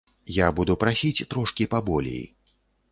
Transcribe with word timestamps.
Я 0.35 0.47
буду 0.59 0.77
прасіць 0.83 1.27
трошкі 1.35 1.69
паболей. 1.77 2.23